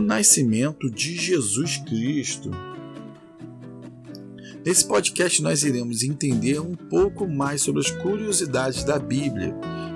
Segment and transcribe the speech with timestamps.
[0.00, 2.50] Nascimento de Jesus Cristo.
[4.64, 9.54] Nesse podcast, nós iremos entender um pouco mais sobre as curiosidades da Bíblia.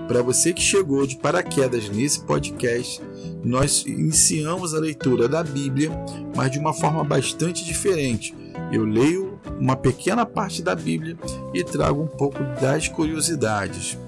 [0.09, 3.01] Para você que chegou de paraquedas nesse podcast,
[3.45, 5.91] nós iniciamos a leitura da Bíblia,
[6.35, 8.35] mas de uma forma bastante diferente.
[8.73, 11.17] Eu leio uma pequena parte da Bíblia
[11.53, 13.99] e trago um pouco das curiosidades.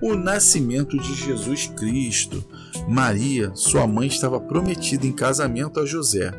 [0.00, 2.42] O nascimento de Jesus Cristo.
[2.88, 6.32] Maria, sua mãe, estava prometida em casamento a José,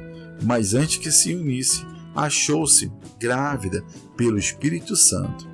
[0.44, 3.84] mas antes que se unisse, achou-se grávida
[4.18, 5.48] pelo Espírito Santo.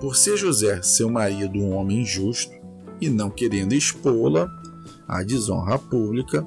[0.00, 2.52] Por ser José seu marido um homem justo
[3.00, 4.48] e não querendo expô-la
[5.08, 6.46] à desonra pública,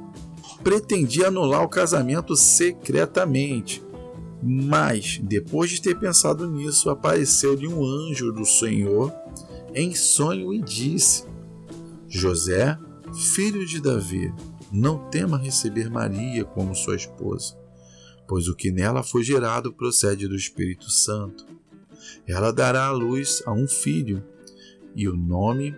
[0.64, 3.84] pretendia anular o casamento secretamente,
[4.48, 9.12] mas, depois de ter pensado nisso, apareceu-lhe um anjo do Senhor
[9.74, 11.26] em sonho e disse:
[12.08, 12.78] José,
[13.34, 14.32] filho de Davi,
[14.72, 17.58] não tema receber Maria como sua esposa,
[18.28, 21.44] pois o que nela foi gerado procede do Espírito Santo.
[22.28, 24.24] Ela dará à luz a um filho,
[24.96, 25.76] e o nome,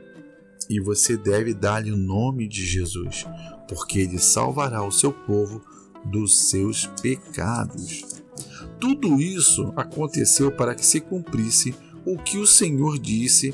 [0.70, 3.26] e você deve dar-lhe o nome de Jesus,
[3.70, 5.64] porque ele salvará o seu povo
[6.04, 8.27] dos seus pecados.
[8.80, 11.76] Tudo isso aconteceu para que se cumprisse
[12.06, 13.54] o que o Senhor disse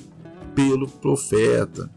[0.53, 1.89] pelo profeta.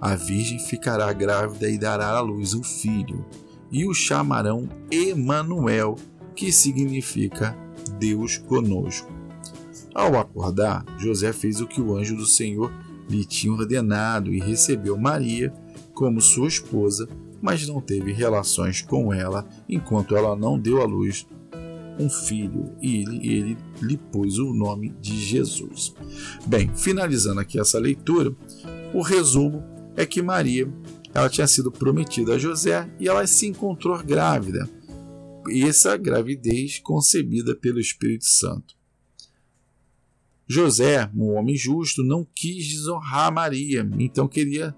[0.00, 3.26] A virgem ficará grávida e dará à luz um filho,
[3.70, 5.96] e o chamarão Emanuel,
[6.34, 7.56] que significa
[7.98, 9.12] Deus conosco.
[9.92, 12.72] Ao acordar, José fez o que o anjo do Senhor
[13.10, 15.52] lhe tinha ordenado e recebeu Maria
[15.92, 17.08] como sua esposa,
[17.42, 21.26] mas não teve relações com ela enquanto ela não deu à luz
[21.98, 25.94] um filho e ele, ele lhe pôs o nome de Jesus.
[26.46, 28.34] Bem, finalizando aqui essa leitura,
[28.94, 29.62] o resumo
[29.96, 30.72] é que Maria
[31.14, 34.68] ela tinha sido prometida a José e ela se encontrou grávida.
[35.50, 38.76] Essa gravidez concebida pelo Espírito Santo.
[40.46, 44.74] José, um homem justo, não quis desonrar Maria, então queria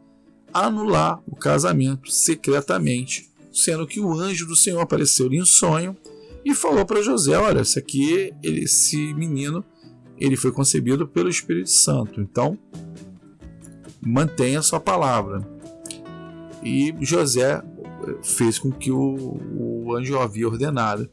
[0.52, 5.96] anular o casamento secretamente, sendo que o anjo do Senhor apareceu-lhe em sonho
[6.44, 9.64] e falou para José: Olha, esse aqui, esse menino,
[10.18, 12.58] ele foi concebido pelo Espírito Santo, então
[14.00, 15.40] mantenha sua palavra.
[16.62, 17.62] E José
[18.22, 21.08] fez com que o, o anjo havia ordenado,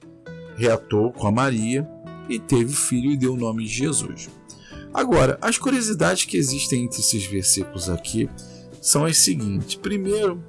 [0.55, 1.87] reatou com a Maria
[2.29, 4.29] e teve filho e deu o nome de Jesus.
[4.93, 8.29] Agora, as curiosidades que existem entre esses versículos aqui
[8.81, 9.75] são as seguintes.
[9.75, 10.43] Primeiro,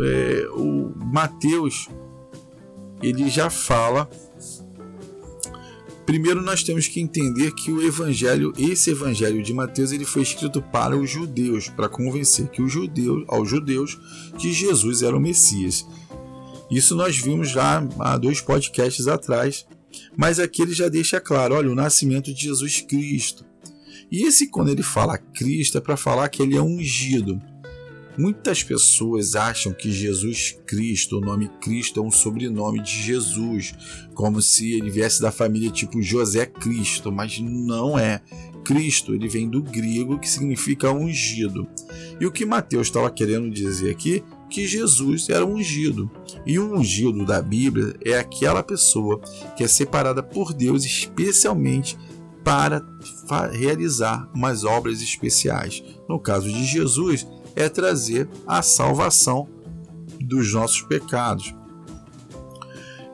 [0.00, 1.88] é, o Mateus
[3.02, 4.08] ele já fala.
[6.04, 10.62] Primeiro nós temos que entender que o evangelho, esse evangelho de Mateus, ele foi escrito
[10.62, 13.98] para os judeus, para convencer que os judeus, aos judeus
[14.38, 15.84] que Jesus era o Messias.
[16.70, 19.66] Isso nós vimos já há dois podcasts atrás,
[20.16, 23.44] mas aqui ele já deixa claro, olha, o nascimento de Jesus Cristo.
[24.10, 27.40] E esse quando ele fala Cristo é para falar que ele é ungido.
[28.18, 33.74] Muitas pessoas acham que Jesus Cristo, o nome Cristo, é um sobrenome de Jesus,
[34.14, 38.22] como se ele viesse da família tipo José Cristo, mas não é.
[38.64, 41.68] Cristo ele vem do grego que significa ungido.
[42.18, 46.10] E o que Mateus estava querendo dizer aqui que Jesus era ungido.
[46.44, 49.20] E o ungido da Bíblia é aquela pessoa
[49.56, 51.96] que é separada por Deus especialmente
[52.42, 52.80] para
[53.52, 55.82] realizar umas obras especiais.
[56.08, 59.48] No caso de Jesus, é trazer a salvação
[60.20, 61.54] dos nossos pecados.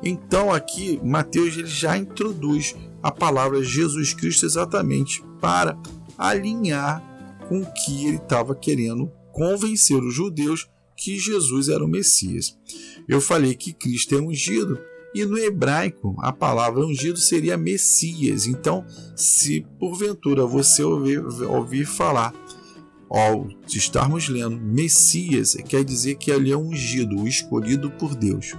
[0.02, 5.78] Então aqui Mateus ele já introduz a palavra Jesus Cristo exatamente para
[6.18, 7.02] alinhar
[7.48, 12.56] com o que ele estava querendo convencer os judeus que Jesus era o Messias.
[13.08, 14.78] Eu falei que Cristo é ungido
[15.14, 18.46] e no hebraico a palavra ungido seria Messias.
[18.46, 18.84] Então,
[19.16, 22.32] se porventura você ouvir, ouvir falar
[23.12, 28.55] ao estarmos lendo Messias, quer dizer que ele é ungido, escolhido por Deus.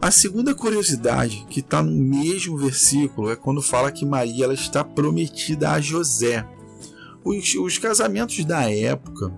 [0.00, 4.82] A segunda curiosidade, que está no mesmo versículo, é quando fala que Maria ela está
[4.82, 6.46] prometida a José.
[7.22, 9.30] Os, os casamentos da época,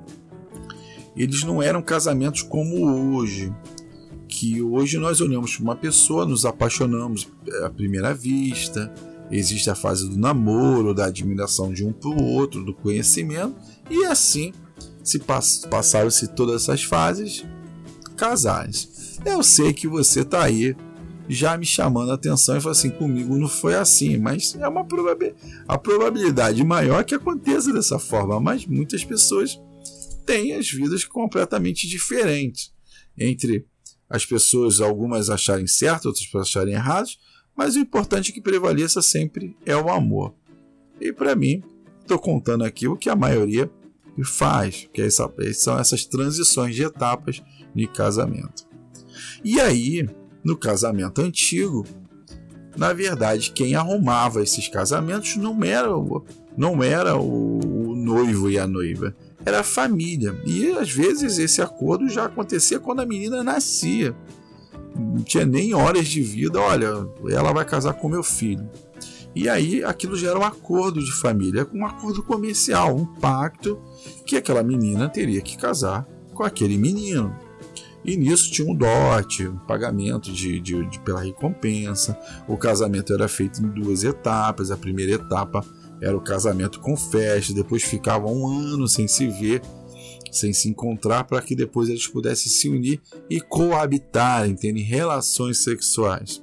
[1.16, 3.52] eles não eram casamentos como hoje,
[4.28, 7.28] que hoje nós olhamos para uma pessoa, nos apaixonamos
[7.64, 8.92] à primeira vista,
[9.30, 13.56] existe a fase do namoro, da admiração de um para o outro, do conhecimento,
[13.90, 14.52] e assim
[15.02, 15.18] se
[15.70, 17.44] passaram-se todas essas fases,
[18.16, 19.18] casais.
[19.24, 20.76] Eu sei que você tá aí
[21.28, 24.86] já me chamando a atenção e falando assim, comigo não foi assim, mas é uma
[25.66, 29.60] a probabilidade maior que aconteça dessa forma, mas muitas pessoas
[30.24, 32.72] têm as vidas completamente diferentes
[33.16, 33.66] entre
[34.08, 37.08] as pessoas, algumas acharem certo, outras acharem errado,
[37.58, 40.32] mas o importante é que prevaleça sempre é o amor.
[41.00, 41.60] E para mim,
[42.00, 43.68] estou contando aqui o que a maioria
[44.24, 47.42] faz, que é essa, são essas transições de etapas
[47.74, 48.64] de casamento.
[49.42, 50.08] E aí,
[50.44, 51.84] no casamento antigo,
[52.76, 55.88] na verdade, quem arrumava esses casamentos não era,
[56.56, 57.58] não era o,
[57.90, 60.40] o noivo e a noiva, era a família.
[60.46, 64.14] E às vezes esse acordo já acontecia quando a menina nascia.
[64.98, 68.68] Não tinha nem horas de vida, olha, ela vai casar com meu filho.
[69.34, 73.78] E aí aquilo já era um acordo de família, um acordo comercial, um pacto
[74.26, 77.34] que aquela menina teria que casar com aquele menino.
[78.04, 82.18] E nisso tinha um dote, um pagamento de, de, de, pela recompensa.
[82.46, 84.70] O casamento era feito em duas etapas.
[84.70, 85.64] A primeira etapa
[86.00, 89.60] era o casamento com festa, depois ficava um ano sem se ver,
[90.32, 96.42] sem se encontrar, para que depois eles pudessem se unir e coabitarem, terem relações sexuais.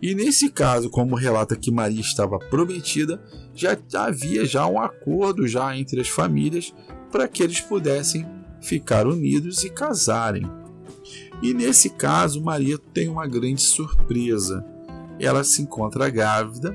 [0.00, 3.22] E nesse caso, como relata que Maria estava prometida,
[3.54, 6.74] já havia já um acordo já entre as famílias
[7.10, 8.26] para que eles pudessem
[8.60, 10.50] ficar unidos e casarem.
[11.42, 14.64] E nesse caso, Maria tem uma grande surpresa.
[15.18, 16.74] Ela se encontra grávida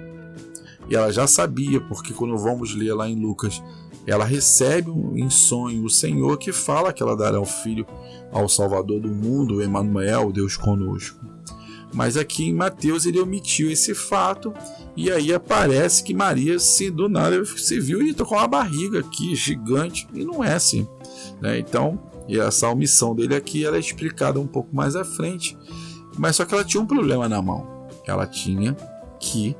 [0.89, 3.61] e ela já sabia, porque quando vamos ler lá em Lucas,
[4.07, 7.85] ela recebe em sonho o Senhor que fala que ela dará o filho
[8.31, 11.19] ao Salvador do mundo, Emmanuel, Deus conosco.
[11.93, 14.53] Mas aqui em Mateus ele omitiu esse fato
[14.95, 19.35] e aí aparece que Maria se do nada se viu e tocou uma barriga aqui
[19.35, 20.87] gigante e não é assim.
[21.41, 21.59] Né?
[21.59, 25.57] Então e essa omissão dele aqui ela é explicada um pouco mais à frente.
[26.17, 27.87] Mas só que ela tinha um problema na mão.
[28.05, 28.75] Ela tinha
[29.19, 29.55] que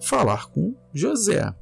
[0.00, 1.52] falar com José.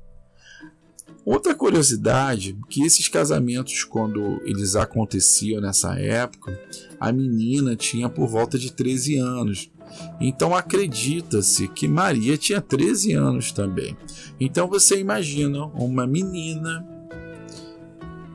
[1.25, 6.59] Outra curiosidade, que esses casamentos, quando eles aconteciam nessa época,
[6.99, 9.71] a menina tinha por volta de 13 anos.
[10.21, 13.97] Então acredita-se que Maria tinha 13 anos também.
[14.39, 16.87] Então você imagina uma menina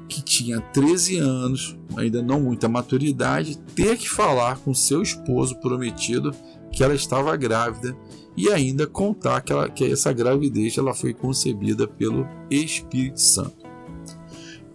[0.07, 6.33] que tinha 13 anos, ainda não muita maturidade, ter que falar com seu esposo prometido
[6.71, 7.97] que ela estava grávida
[8.37, 13.65] e ainda contar que, ela, que essa gravidez ela foi concebida pelo Espírito Santo.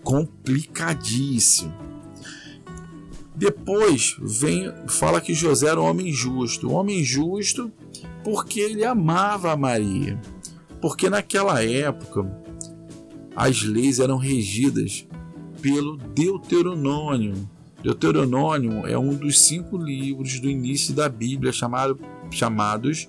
[0.02, 1.74] Complicadíssimo.
[3.36, 7.70] Depois vem fala que José era um homem justo, um homem justo
[8.22, 10.20] porque ele amava a Maria,
[10.80, 12.30] porque naquela época
[13.34, 15.06] as leis eram regidas
[15.62, 17.48] pelo Deuteronômio.
[17.82, 21.98] Deuteronômio é um dos cinco livros do início da Bíblia chamado,
[22.30, 23.08] chamados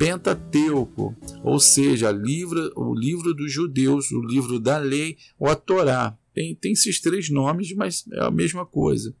[0.00, 1.14] Pentateuco,
[1.44, 6.16] ou seja, livro, o livro dos judeus, o livro da lei, ou a Torá.
[6.32, 9.14] Tem, tem esses três nomes, mas é a mesma coisa.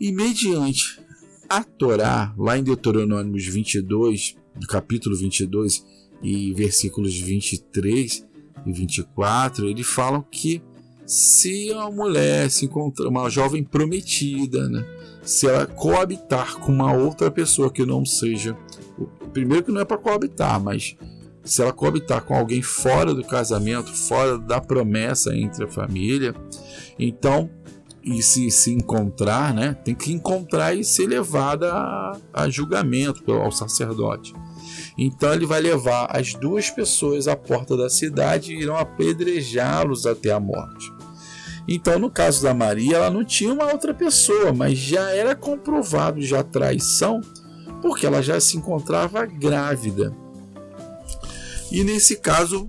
[0.00, 1.00] E mediante
[1.48, 5.86] a Torá, lá em Deuteronômio 22, do capítulo 22
[6.20, 8.26] e versículos 23
[8.66, 10.60] e 24, eles falam que
[11.06, 14.84] se a mulher se encontrar, uma jovem prometida, né?
[15.22, 18.56] se ela coabitar com uma outra pessoa que não seja.
[19.28, 20.96] Primeiro, que não é para coabitar, mas
[21.44, 26.34] se ela coabitar com alguém fora do casamento, fora da promessa entre a família,
[26.98, 27.50] então,
[28.02, 33.50] e se se encontrar, né, tem que encontrar e ser levada a, a julgamento ao
[33.50, 34.34] sacerdote.
[34.96, 40.32] Então ele vai levar as duas pessoas à porta da cidade e irão apedrejá-los até
[40.32, 40.92] a morte.
[41.68, 46.22] Então, no caso da Maria, ela não tinha uma outra pessoa, mas já era comprovado
[46.22, 47.20] já traição,
[47.80, 50.14] porque ela já se encontrava grávida.
[51.70, 52.68] E nesse caso,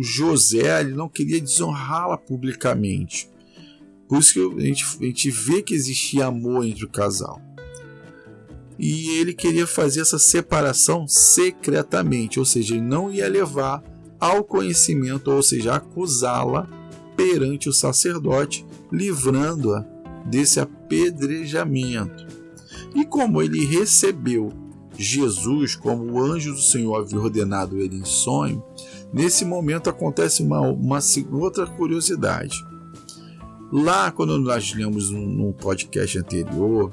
[0.00, 3.28] José ele não queria desonrá-la publicamente.
[4.08, 7.40] Por isso que a gente, a gente vê que existia amor entre o casal.
[8.78, 13.82] E ele queria fazer essa separação secretamente, ou seja, ele não ia levar
[14.20, 16.68] ao conhecimento, ou seja, acusá-la
[17.16, 19.84] perante o sacerdote, livrando-a
[20.24, 22.37] desse apedrejamento.
[22.94, 24.52] E como ele recebeu
[24.98, 28.62] Jesus, como o anjo do Senhor havia ordenado ele em sonho,
[29.12, 30.98] nesse momento acontece uma, uma
[31.32, 32.56] outra curiosidade.
[33.70, 36.90] Lá, quando nós lemos num podcast anterior,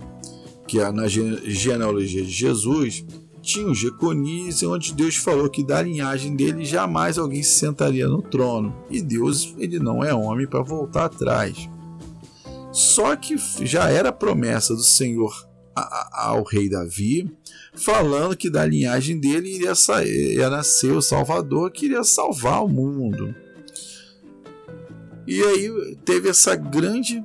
[0.67, 3.05] que é na genealogia de Jesus,
[3.41, 8.21] tinha o Jeconias, onde Deus falou que da linhagem dele jamais alguém se sentaria no
[8.21, 8.75] trono.
[8.89, 11.69] E Deus, ele não é homem para voltar atrás.
[12.71, 13.35] Só que
[13.65, 17.29] já era promessa do Senhor ao rei Davi,
[17.73, 19.73] falando que da linhagem dele iria,
[20.05, 23.35] ia nascer o Salvador que iria salvar o mundo.
[25.27, 27.23] E aí teve essa grande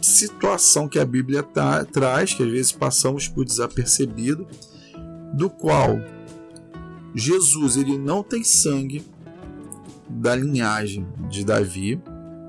[0.00, 4.46] situação que a Bíblia tá, traz, que às vezes passamos por desapercebido,
[5.32, 5.98] do qual
[7.14, 9.04] Jesus ele não tem sangue
[10.08, 12.00] da linhagem de Davi,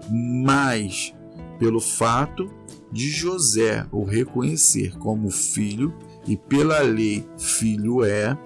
[0.10, 1.14] mas
[1.60, 2.52] pelo fato
[2.94, 5.92] de José o reconhecer como filho
[6.28, 8.38] e pela lei filho é,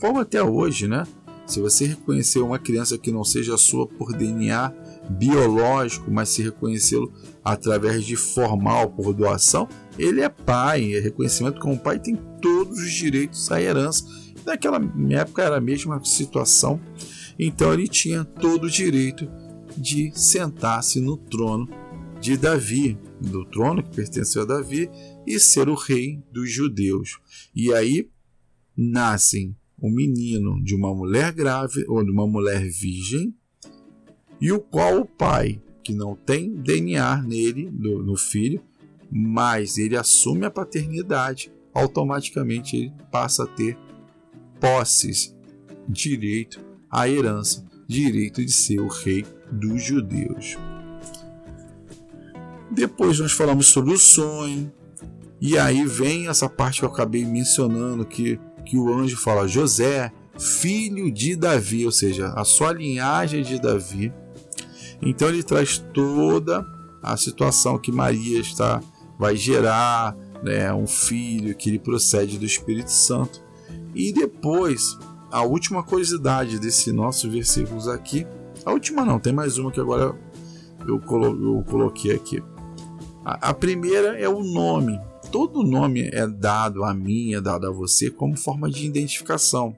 [0.00, 1.04] como até hoje, né?
[1.46, 4.72] Se você reconhecer uma criança que não seja sua por DNA
[5.10, 7.12] biológico, mas se reconhecê-lo
[7.44, 9.68] através de formal por doação,
[9.98, 14.04] ele é pai, é reconhecimento como pai tem todos os direitos à herança.
[14.44, 14.80] Naquela
[15.10, 16.80] época era a mesma situação,
[17.38, 19.28] então ele tinha todo o direito
[19.76, 21.68] de sentar-se no trono
[22.28, 24.90] de Davi, do trono que pertenceu a Davi,
[25.26, 27.18] e ser o rei dos judeus.
[27.56, 28.10] E aí
[28.76, 33.34] nascem um menino de uma mulher grávida ou de uma mulher virgem,
[34.38, 38.60] e o qual o pai, que não tem DNA nele, no, no filho,
[39.10, 43.74] mas ele assume a paternidade, automaticamente ele passa a ter
[44.60, 45.34] posses,
[45.88, 50.58] direito à herança, direito de ser o rei dos judeus.
[52.70, 54.72] Depois nós falamos sobre o sonho,
[55.40, 60.12] e aí vem essa parte que eu acabei mencionando que, que o anjo fala: José,
[60.38, 64.12] filho de Davi, ou seja, a sua linhagem de Davi.
[65.00, 66.64] Então ele traz toda
[67.02, 68.80] a situação que Maria está
[69.18, 73.42] vai gerar né, um filho que ele procede do Espírito Santo.
[73.94, 74.96] E depois,
[75.30, 78.26] a última curiosidade desse nosso versículos aqui,
[78.64, 80.14] a última não, tem mais uma que agora
[80.86, 82.42] eu, eu coloquei aqui.
[83.40, 84.98] A, primeira é o nome.
[85.30, 89.76] Todo nome é dado a mim, é dado a você como forma de identificação.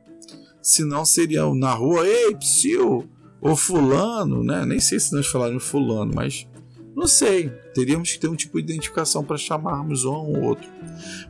[0.63, 3.09] Senão seria na rua, ei, psiu,
[3.41, 4.65] ou fulano, né?
[4.65, 6.47] Nem sei se nós falarmos fulano, mas
[6.95, 10.69] não sei, teríamos que ter um tipo de identificação para chamarmos um ou outro.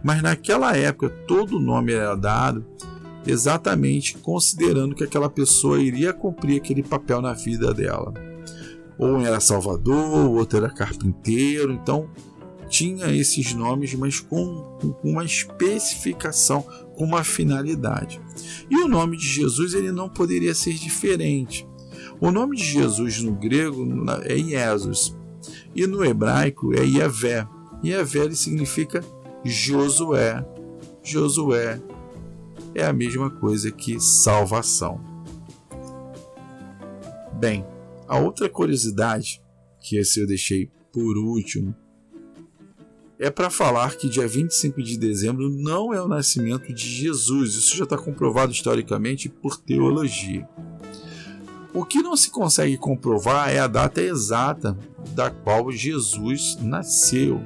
[0.03, 2.67] Mas naquela época, todo nome era dado
[3.27, 8.13] exatamente considerando que aquela pessoa iria cumprir aquele papel na vida dela.
[9.01, 12.11] Ou era salvador, o outro era carpinteiro, então
[12.69, 16.61] tinha esses nomes, mas com, com uma especificação,
[16.95, 18.21] com uma finalidade.
[18.69, 21.67] E o nome de Jesus ele não poderia ser diferente.
[22.21, 23.87] O nome de Jesus no grego
[24.25, 25.17] é Jesus,
[25.75, 27.49] e no hebraico é Yahvé.
[27.83, 29.03] Yahvé ele significa
[29.43, 30.45] Josué.
[31.03, 31.81] Josué
[32.75, 35.01] é a mesma coisa que salvação.
[37.33, 37.65] Bem,
[38.11, 39.41] a outra curiosidade,
[39.81, 41.73] que esse eu deixei por último,
[43.21, 47.55] é para falar que dia 25 de dezembro não é o nascimento de Jesus.
[47.55, 50.49] Isso já está comprovado historicamente por teologia.
[51.73, 54.77] O que não se consegue comprovar é a data exata
[55.15, 57.41] da qual Jesus nasceu.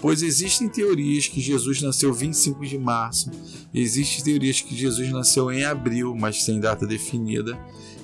[0.00, 3.30] Pois existem teorias que Jesus nasceu 25 de março,
[3.72, 7.56] existem teorias que Jesus nasceu em abril, mas sem data definida,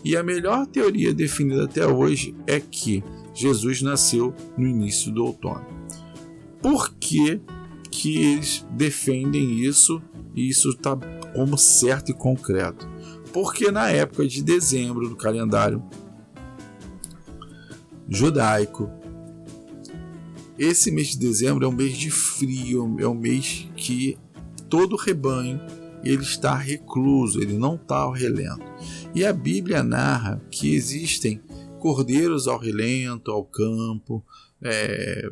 [0.04, 3.02] e a melhor teoria definida até hoje é que
[3.34, 5.66] Jesus nasceu no início do outono.
[6.62, 7.40] Por que,
[7.90, 10.02] que eles defendem isso
[10.34, 10.96] e isso está
[11.34, 12.88] como certo e concreto?
[13.32, 15.82] Porque na época de dezembro do calendário
[18.08, 18.90] judaico,
[20.58, 24.16] esse mês de dezembro é um mês de frio, é um mês que
[24.70, 25.60] todo rebanho
[26.06, 28.64] ele está recluso, ele não está ao relento.
[29.14, 31.40] E a Bíblia narra que existem
[31.78, 34.24] cordeiros ao relento, ao campo,
[34.62, 35.30] é,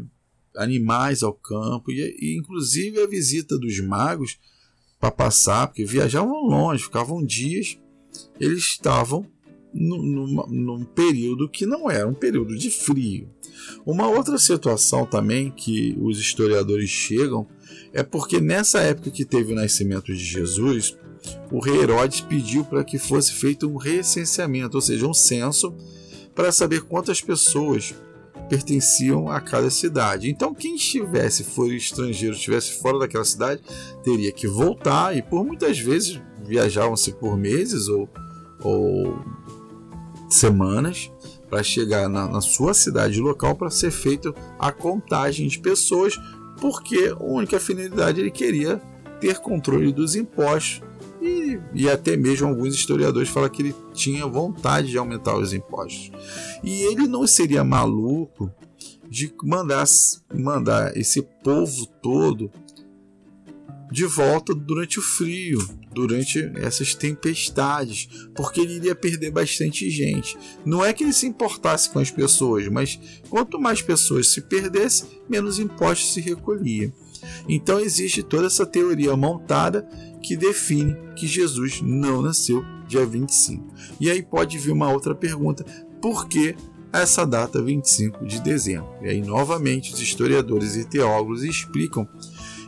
[0.56, 4.38] animais ao campo, e, e inclusive a visita dos magos
[5.00, 7.78] para passar, porque viajavam longe, ficavam dias,
[8.38, 9.26] eles estavam
[9.72, 13.28] num, num período que não era um período de frio.
[13.84, 17.46] Uma outra situação também que os historiadores chegam
[17.92, 20.96] é porque nessa época que teve o nascimento de Jesus,
[21.50, 25.74] o rei Herodes pediu para que fosse feito um recenseamento, ou seja, um censo,
[26.34, 27.94] para saber quantas pessoas
[28.48, 30.28] pertenciam a cada cidade.
[30.28, 33.62] Então, quem estivesse for estrangeiro, estivesse fora daquela cidade,
[34.02, 38.08] teria que voltar e por muitas vezes viajavam-se por meses ou,
[38.60, 39.18] ou
[40.28, 41.10] semanas
[41.48, 46.18] para chegar na, na, sua cidade local para ser feita a contagem de pessoas,
[46.60, 48.80] porque a única finalidade ele queria
[49.20, 50.82] ter controle dos impostos
[51.20, 56.10] e, e, até mesmo alguns historiadores falam que ele tinha vontade de aumentar os impostos.
[56.62, 58.50] E ele não seria maluco
[59.08, 59.84] de mandar,
[60.34, 62.50] mandar esse povo todo
[63.90, 65.58] de volta durante o frio,
[65.92, 70.36] durante essas tempestades, porque ele iria perder bastante gente.
[70.64, 72.98] Não é que ele se importasse com as pessoas, mas
[73.28, 76.92] quanto mais pessoas se perdessem, menos impostos se recolhia.
[77.48, 79.88] Então existe toda essa teoria montada
[80.22, 83.74] que define que Jesus não nasceu dia 25.
[84.00, 85.64] E aí pode vir uma outra pergunta:
[86.00, 86.54] por que
[86.92, 88.88] essa data 25 de dezembro?
[89.02, 92.08] E aí novamente os historiadores e teólogos explicam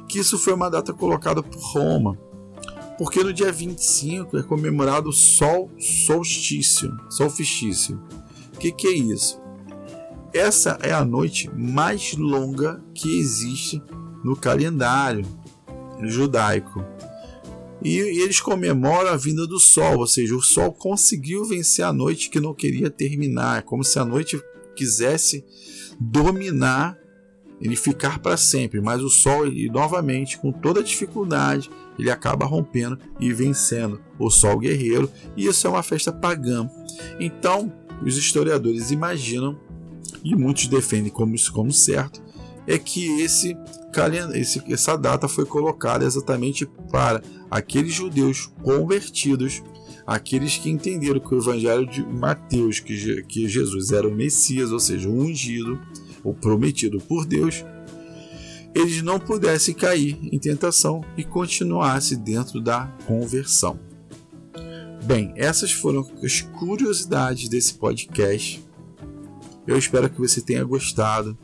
[0.09, 2.19] que isso foi uma data colocada por Roma,
[2.99, 8.01] porque no dia 25 é comemorado o sol solstício, solstício.
[8.55, 9.41] O que, que é isso?
[10.33, 13.83] Essa é a noite mais longa que existe
[14.25, 15.25] no calendário
[16.03, 16.85] judaico.
[17.83, 21.93] E, e, eles comemoram a vinda do sol, ou seja, o sol conseguiu vencer a
[21.93, 24.41] noite que não queria terminar, como se a noite
[24.75, 25.45] quisesse
[25.99, 26.99] dominar
[27.61, 32.45] ele ficar para sempre, mas o sol e novamente com toda a dificuldade ele acaba
[32.45, 36.69] rompendo e vencendo o sol guerreiro, e isso é uma festa pagã.
[37.19, 37.73] Então,
[38.05, 39.59] os historiadores imaginam
[40.23, 42.27] e muitos defendem como isso como certo
[42.67, 43.57] é que esse,
[44.35, 49.63] esse essa data foi colocada exatamente para aqueles judeus convertidos,
[50.07, 54.81] aqueles que entenderam que o evangelho de Mateus, que, que Jesus era o Messias, ou
[54.81, 55.79] seja, o ungido,
[56.29, 57.65] o prometido por Deus,
[58.75, 63.79] eles não pudessem cair em tentação e continuassem dentro da conversão.
[65.05, 68.63] Bem, essas foram as curiosidades desse podcast.
[69.67, 71.39] Eu espero que você tenha gostado.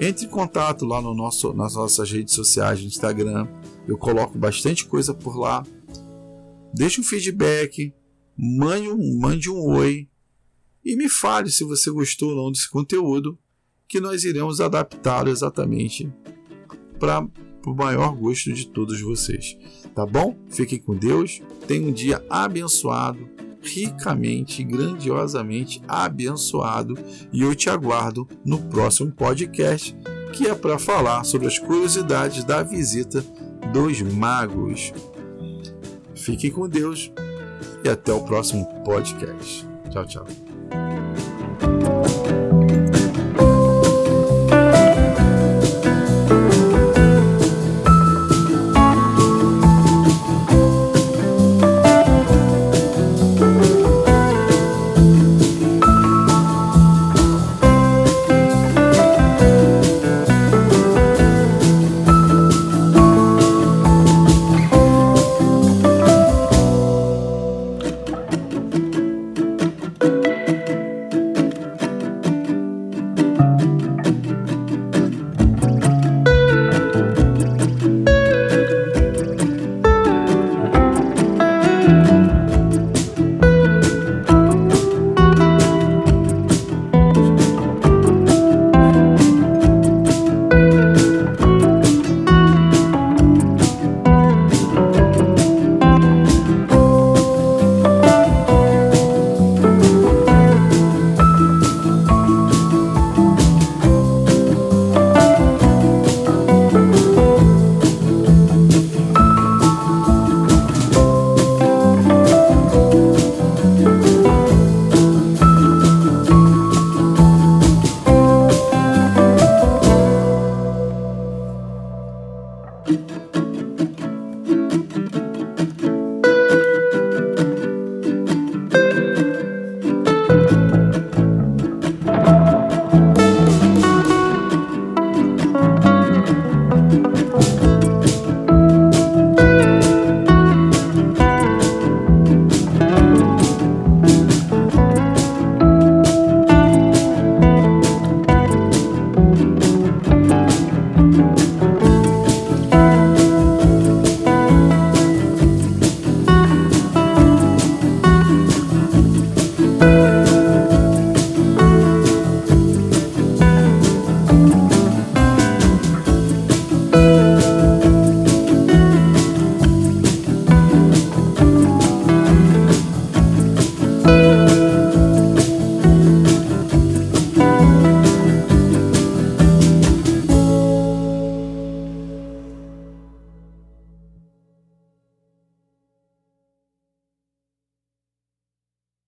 [0.00, 3.46] Entre em contato lá no nosso, nas nossas redes sociais, no Instagram.
[3.86, 5.64] Eu coloco bastante coisa por lá.
[6.72, 7.94] Deixe um feedback,
[8.36, 10.08] mande um, mande um oi
[10.84, 13.38] e me fale se você gostou ou não desse conteúdo,
[13.88, 16.12] que nós iremos adaptá-lo exatamente
[16.98, 17.26] para
[17.66, 19.56] o maior gosto de todos vocês.
[19.94, 20.36] Tá bom?
[20.48, 21.40] Fiquem com Deus.
[21.66, 26.94] Tenham um dia abençoado ricamente, grandiosamente abençoado
[27.32, 29.96] e eu te aguardo no próximo podcast,
[30.32, 33.24] que é para falar sobre as curiosidades da visita
[33.72, 34.92] dos magos.
[36.14, 37.10] Fiquem com Deus
[37.82, 39.66] e até o próximo podcast.
[39.90, 40.26] Tchau, tchau.